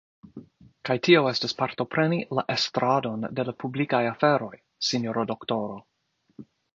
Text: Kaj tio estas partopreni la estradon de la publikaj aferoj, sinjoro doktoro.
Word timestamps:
Kaj 0.87 0.93
tio 1.07 1.19
estas 1.31 1.53
partopreni 1.59 2.17
la 2.39 2.43
estradon 2.53 3.27
de 3.39 3.45
la 3.49 3.53
publikaj 3.65 4.01
aferoj, 4.13 4.53
sinjoro 4.89 5.27
doktoro. 5.33 5.77